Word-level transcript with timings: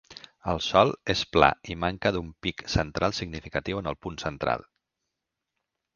El 0.53 0.61
sòl 0.67 0.93
és 1.13 1.21
pla 1.35 1.49
i 1.75 1.77
manca 1.83 2.13
d'un 2.15 2.31
pic 2.47 2.65
central 2.77 3.15
significatiu 3.19 3.83
en 3.83 3.91
el 3.93 3.99
punt 4.07 4.19
central. 4.25 4.65